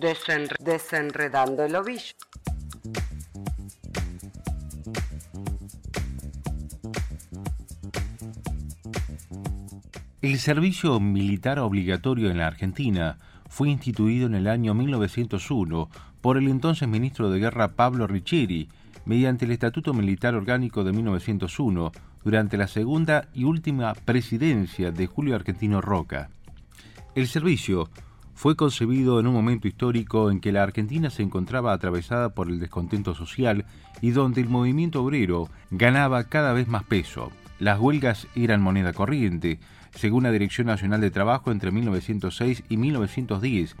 [0.00, 2.14] desenredando el ovillo.
[10.20, 15.88] El servicio militar obligatorio en la Argentina fue instituido en el año 1901
[16.20, 18.68] por el entonces ministro de Guerra Pablo Riccieri,
[19.04, 21.92] mediante el Estatuto Militar Orgánico de 1901,
[22.24, 26.30] durante la segunda y última presidencia de Julio Argentino Roca.
[27.14, 27.88] El servicio
[28.38, 32.60] fue concebido en un momento histórico en que la Argentina se encontraba atravesada por el
[32.60, 33.64] descontento social
[34.00, 37.32] y donde el movimiento obrero ganaba cada vez más peso.
[37.58, 39.58] Las huelgas eran moneda corriente,
[39.90, 43.74] según la Dirección Nacional de Trabajo, entre 1906 y 1910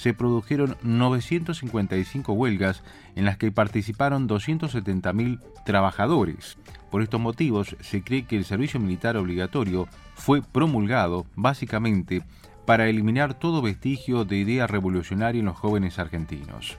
[0.00, 2.82] se produjeron 955 huelgas
[3.16, 6.56] en las que participaron 270.000 trabajadores.
[6.90, 12.22] Por estos motivos, se cree que el servicio militar obligatorio fue promulgado básicamente
[12.70, 16.78] para eliminar todo vestigio de idea revolucionaria en los jóvenes argentinos.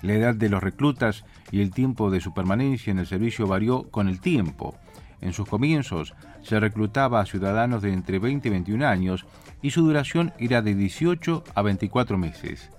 [0.00, 3.90] La edad de los reclutas y el tiempo de su permanencia en el servicio varió
[3.90, 4.74] con el tiempo.
[5.20, 9.26] En sus comienzos se reclutaba a ciudadanos de entre 20 y 21 años
[9.60, 12.70] y su duración era de 18 a 24 meses.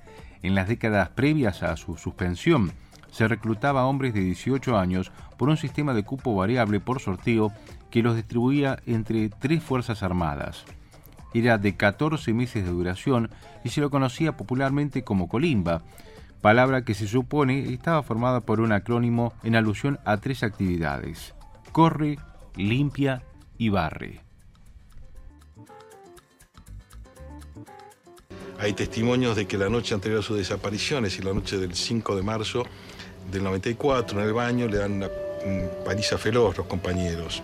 [0.42, 2.72] En las décadas previas a su suspensión,
[3.12, 7.54] se reclutaba a hombres de 18 años por un sistema de cupo variable por sorteo
[7.92, 10.66] que los distribuía entre tres Fuerzas Armadas.
[11.34, 13.30] Era de 14 meses de duración
[13.64, 15.84] y se lo conocía popularmente como colimba,
[16.42, 21.34] palabra que se supone estaba formada por un acrónimo en alusión a tres actividades.
[21.72, 22.18] Corre,
[22.56, 23.24] limpia
[23.58, 24.22] y barre.
[28.60, 31.76] Hay testimonios de que la noche anterior a su desaparición, es decir, la noche del
[31.76, 32.66] 5 de marzo
[33.32, 35.10] del 94, en el baño le dan una
[35.86, 37.42] paliza feroz los compañeros.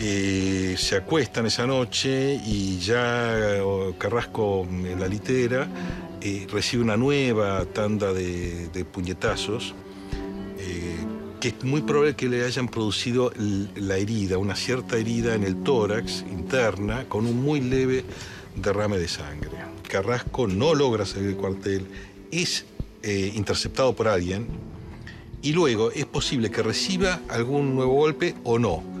[0.00, 3.60] Eh, se acuestan esa noche y ya
[3.96, 5.68] Carrasco en la litera
[6.20, 9.74] eh, recibe una nueva tanda de puñetazos
[11.44, 13.30] que es muy probable que le hayan producido
[13.76, 18.02] la herida, una cierta herida en el tórax interna con un muy leve
[18.56, 19.50] derrame de sangre.
[19.86, 21.86] Carrasco no logra salir del cuartel,
[22.30, 22.64] es
[23.02, 24.46] eh, interceptado por alguien
[25.42, 28.93] y luego es posible que reciba algún nuevo golpe o no.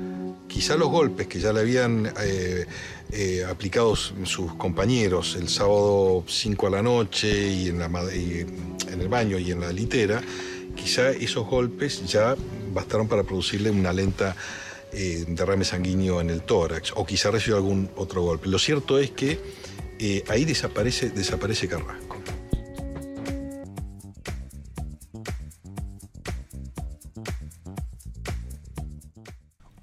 [0.48, 2.66] Quizá los golpes que ya le habían eh,
[3.10, 8.46] eh, aplicado sus compañeros el sábado 5 a la noche y en, la, y
[8.90, 10.22] en el baño y en la litera,
[10.76, 12.36] quizá esos golpes ya
[12.72, 14.36] bastaron para producirle una lenta
[14.96, 18.48] eh, derrame sanguíneo en el tórax, o quizá recibió algún otro golpe.
[18.48, 19.40] Lo cierto es que
[19.98, 22.03] eh, ahí desaparece, desaparece Carrasco.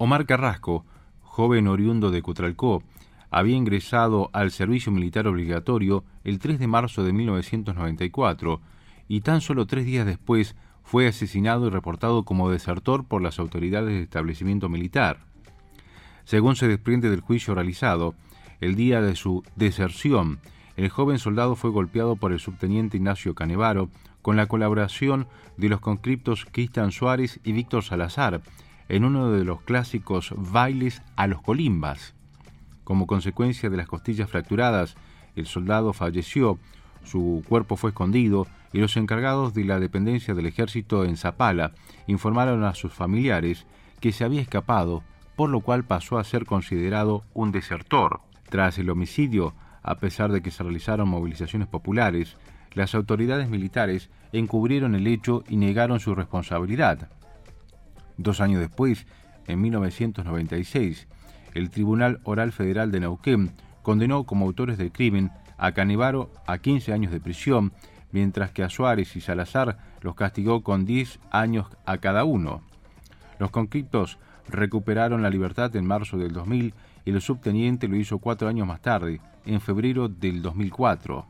[0.04, 0.84] Omar Carrasco,
[1.20, 2.82] joven oriundo de Cutralcó,
[3.30, 8.60] había ingresado al servicio militar obligatorio el 3 de marzo de 1994
[9.06, 13.90] y tan solo tres días después fue asesinado y reportado como desertor por las autoridades
[13.90, 15.20] del establecimiento militar.
[16.24, 18.16] Según se desprende del juicio realizado,
[18.60, 20.40] el día de su deserción,
[20.76, 23.88] el joven soldado fue golpeado por el subteniente Ignacio Canevaro
[24.20, 28.42] con la colaboración de los conscriptos Cristian Suárez y Víctor Salazar
[28.92, 32.14] en uno de los clásicos bailes a los colimbas.
[32.84, 34.96] Como consecuencia de las costillas fracturadas,
[35.34, 36.58] el soldado falleció,
[37.02, 41.72] su cuerpo fue escondido y los encargados de la dependencia del ejército en Zapala
[42.06, 43.64] informaron a sus familiares
[44.00, 45.02] que se había escapado,
[45.36, 48.20] por lo cual pasó a ser considerado un desertor.
[48.50, 52.36] Tras el homicidio, a pesar de que se realizaron movilizaciones populares,
[52.74, 57.08] las autoridades militares encubrieron el hecho y negaron su responsabilidad.
[58.16, 59.06] Dos años después,
[59.46, 61.08] en 1996,
[61.54, 63.52] el Tribunal Oral Federal de Neuquén
[63.82, 67.72] condenó como autores del crimen a Canevaro a 15 años de prisión
[68.12, 72.62] mientras que a Suárez y Salazar los castigó con 10 años a cada uno.
[73.38, 74.18] Los conscriptos
[74.48, 76.74] recuperaron la libertad en marzo del 2000
[77.04, 81.26] y el subteniente lo hizo cuatro años más tarde, en febrero del 2004.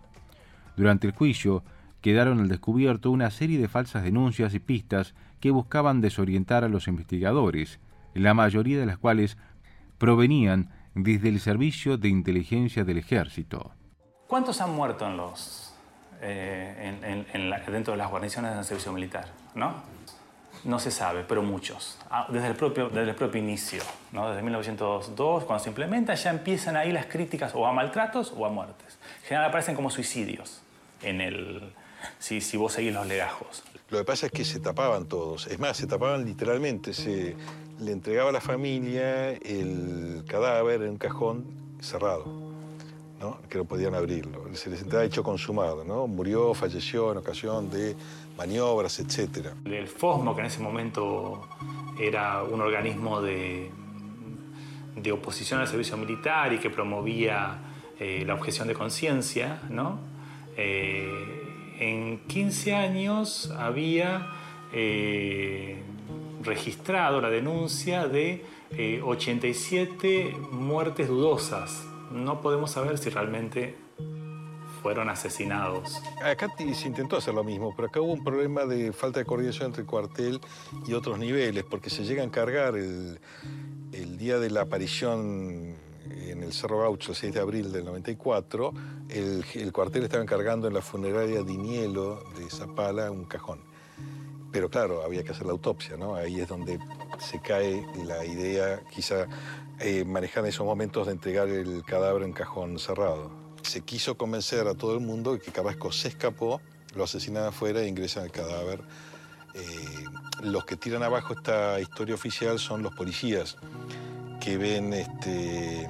[0.76, 1.62] Durante el juicio
[2.02, 6.88] quedaron al descubierto una serie de falsas denuncias y pistas que buscaban desorientar a los
[6.88, 7.80] investigadores,
[8.12, 9.38] la mayoría de las cuales
[9.98, 13.72] provenían desde el Servicio de Inteligencia del Ejército.
[14.26, 15.74] ¿Cuántos han muerto en los
[16.20, 19.74] eh, dentro de las guarniciones del servicio militar, ¿no?
[20.64, 21.98] No se sabe, pero muchos.
[22.10, 23.82] Ah, desde el propio, desde el propio inicio,
[24.12, 24.28] ¿no?
[24.28, 28.50] desde 1902, cuando se implementa, ya empiezan ahí las críticas o a maltratos o a
[28.50, 28.98] muertes.
[29.22, 30.62] En general aparecen como suicidios
[31.02, 31.72] en el,
[32.18, 33.62] si, si vos seguís los legajos.
[33.90, 35.46] Lo que pasa es que se tapaban todos.
[35.48, 36.94] Es más, se tapaban literalmente.
[36.94, 37.36] Se
[37.78, 41.44] le entregaba a la familia el cadáver en un cajón
[41.80, 42.24] cerrado
[43.20, 43.38] ¿no?
[43.48, 44.44] que no podían abrirlo.
[44.54, 46.06] Se les entregaba hecho consumado, ¿no?
[46.06, 47.94] Murió, falleció en ocasión de
[48.36, 49.48] maniobras, etc.
[49.64, 51.46] El FOSMO, que en ese momento
[52.00, 53.70] era un organismo de,
[54.96, 57.58] de oposición al servicio militar y que promovía
[58.00, 60.00] eh, la objeción de conciencia, ¿no?
[60.56, 61.41] Eh,
[61.82, 64.28] en 15 años había
[64.72, 65.82] eh,
[66.42, 68.44] registrado la denuncia de
[69.04, 71.84] 87 muertes dudosas.
[72.12, 73.74] No podemos saber si realmente
[74.80, 76.00] fueron asesinados.
[76.24, 79.66] Acá se intentó hacer lo mismo, pero acá hubo un problema de falta de coordinación
[79.66, 80.40] entre el cuartel
[80.86, 83.18] y otros niveles, porque se llega a encargar el
[84.18, 85.76] día de la aparición
[86.10, 88.72] en el Cerro Gaucho, el 6 de abril del 94,
[89.08, 93.60] el, el cuartel estaba encargando en la funeraria Dinielo de Zapala un cajón.
[94.52, 96.14] Pero claro, había que hacer la autopsia, ¿no?
[96.14, 96.78] Ahí es donde
[97.18, 99.26] se cae la idea, quizá
[99.80, 103.30] eh, manejar esos momentos de entregar el cadáver en cajón cerrado.
[103.62, 106.60] Se quiso convencer a todo el mundo que Carrasco se escapó,
[106.94, 108.82] lo asesinan afuera e ingresan el cadáver.
[109.54, 110.04] Eh,
[110.42, 113.56] los que tiran abajo esta historia oficial son los policías
[114.42, 115.88] que ven este,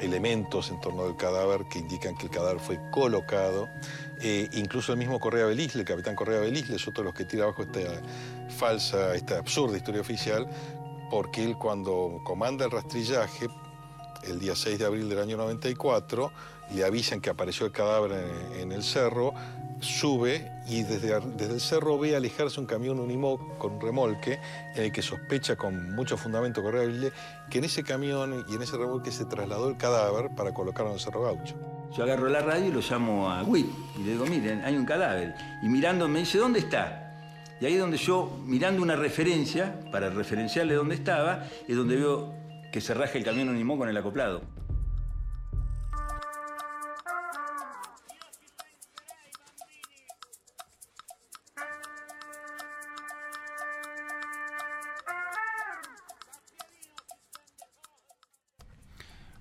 [0.00, 3.68] elementos en torno del cadáver que indican que el cadáver fue colocado.
[4.20, 7.24] Eh, incluso el mismo Correa Belisle, el capitán Correa Belisle, es otro de los que
[7.24, 7.80] tira abajo esta
[8.56, 10.46] falsa, esta absurda historia oficial,
[11.10, 13.48] porque él cuando comanda el rastrillaje,
[14.22, 16.30] el día 6 de abril del año 94,
[16.72, 19.34] le avisan que apareció el cadáver en, en el cerro,
[19.82, 24.38] sube y desde, desde, el cerro ve alejarse un camión Unimog con remolque
[24.74, 27.12] en el que sospecha con mucho fundamento corrible
[27.50, 30.94] que en ese camión y en ese remolque se trasladó el cadáver para colocarlo en
[30.94, 31.56] el Cerro Gaucho.
[31.96, 33.66] Yo agarro la radio y lo llamo a WIT
[33.98, 35.34] y le digo, miren, hay un cadáver.
[35.62, 37.02] Y mirando me dice, ¿dónde está?
[37.60, 42.34] Y ahí es donde yo, mirando una referencia, para referenciarle dónde estaba, es donde veo
[42.72, 44.40] que se raja el camión Unimog con el acoplado.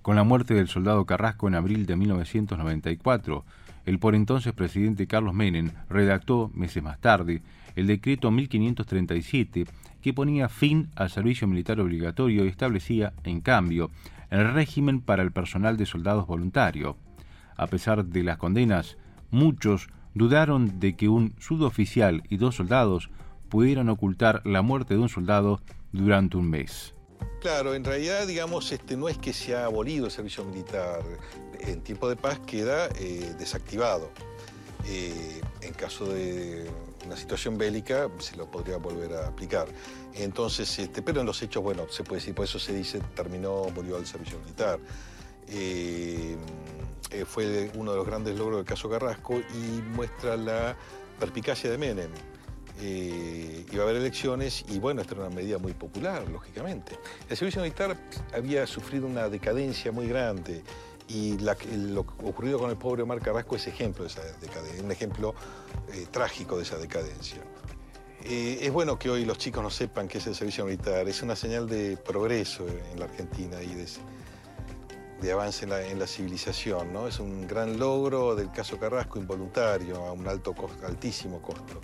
[0.01, 3.45] Con la muerte del soldado Carrasco en abril de 1994,
[3.85, 7.43] el por entonces presidente Carlos Menem redactó, meses más tarde,
[7.75, 9.65] el decreto 1537
[10.01, 13.91] que ponía fin al servicio militar obligatorio y establecía, en cambio,
[14.31, 16.95] el régimen para el personal de soldados voluntarios.
[17.55, 18.97] A pesar de las condenas,
[19.29, 23.11] muchos dudaron de que un suboficial y dos soldados
[23.49, 25.61] pudieran ocultar la muerte de un soldado
[25.91, 26.95] durante un mes.
[27.41, 31.01] Claro, en realidad, digamos, este, no es que se ha abolido el servicio militar.
[31.59, 34.11] En tiempo de paz queda eh, desactivado.
[34.87, 36.69] Eh, en caso de
[37.05, 39.67] una situación bélica se lo podría volver a aplicar.
[40.13, 43.65] Entonces, este, pero en los hechos, bueno, se puede decir, por eso se dice terminó,
[43.73, 44.79] murió el servicio militar.
[45.47, 46.37] Eh,
[47.25, 50.77] fue uno de los grandes logros del caso Carrasco y muestra la
[51.19, 52.11] perspicacia de Menem
[52.83, 56.97] eh, iba a haber elecciones y bueno, esta era una medida muy popular, lógicamente.
[57.29, 57.95] El servicio militar
[58.33, 60.63] había sufrido una decadencia muy grande
[61.07, 65.35] y lo ocurrido con el pobre Omar Carrasco es ejemplo de esa decadencia, un ejemplo
[65.93, 67.41] eh, trágico de esa decadencia.
[68.23, 71.21] Eh, es bueno que hoy los chicos no sepan qué es el servicio militar, es
[71.21, 76.93] una señal de progreso en la Argentina y de, avance en la, en la, civilización,
[76.93, 77.07] ¿no?
[77.07, 81.81] Es un gran logro del caso Carrasco involuntario a un alto altísimo costo.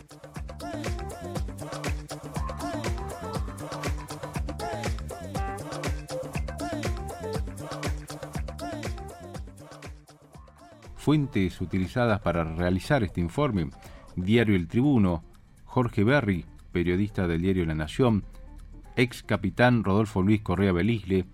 [10.96, 13.69] Fuentes utilizadas para realizar este informe,
[14.17, 15.24] Diario El Tribuno,
[15.63, 16.43] Jorge Berry,
[16.74, 18.25] periodista del diario La Nación,
[18.98, 21.25] ex capitán Rodolfo Luis Correa Belisle,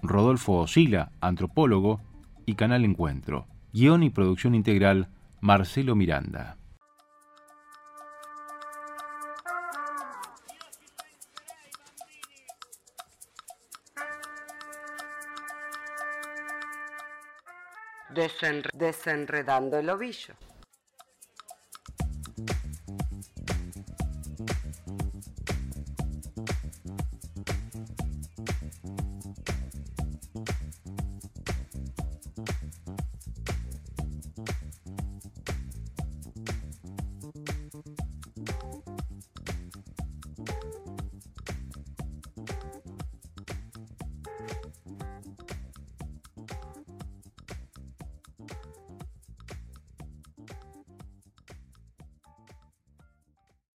[0.00, 2.00] Rodolfo Osila, antropólogo,
[2.46, 3.46] y Canal Encuentro.
[3.72, 5.08] Guión y producción integral,
[5.40, 6.56] Marcelo Miranda.
[18.12, 20.34] Desenredando el ovillo.